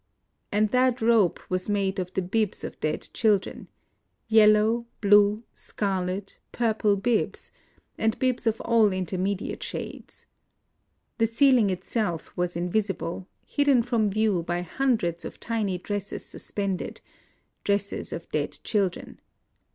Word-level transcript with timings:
And 0.51 0.71
that 0.71 0.99
rope 0.99 1.39
was 1.47 1.69
made 1.69 1.99
of 1.99 2.11
the 2.15 2.23
hibs 2.23 2.63
of 2.63 2.79
dead 2.79 3.07
chil 3.13 3.37
dren^— 3.39 3.67
yellow, 4.27 4.87
blue, 4.99 5.43
scarlet, 5.53 6.39
purple 6.51 6.95
bibs, 6.95 7.51
and 7.99 8.17
bibs 8.17 8.47
of 8.47 8.59
all 8.61 8.91
intermediate 8.93 9.61
shades. 9.61 10.25
The 11.19 11.27
ceiling 11.27 11.67
itseK 11.67 12.31
was 12.35 12.55
invisible,— 12.55 13.27
hidden 13.45 13.83
from 13.83 14.09
view 14.09 14.41
by 14.41 14.63
hundreds 14.63 15.23
of 15.23 15.39
tiny 15.39 15.77
dresses 15.77 16.25
suspended,— 16.25 16.99
dresses 17.63 18.11
of 18.11 18.27
dead 18.29 18.57
children. 18.63 19.19